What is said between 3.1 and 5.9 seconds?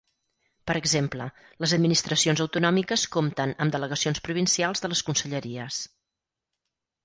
compten amb Delegacions provincials de les Conselleries.